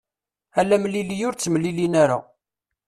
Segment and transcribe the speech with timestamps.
[0.59, 2.17] Ala amlili ur ttemlilin ara.